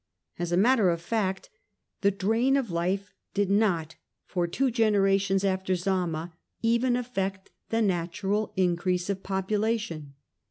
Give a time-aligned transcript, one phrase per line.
[0.39, 1.51] As a matter of fact,
[2.01, 8.51] the drain of life did not, for two generations after Zama, even affect the natural
[8.55, 10.15] increase of population.